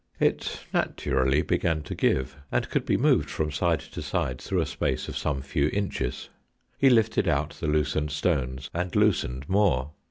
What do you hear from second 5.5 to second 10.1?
inches. He lifted out the loosened stones, and loosened more.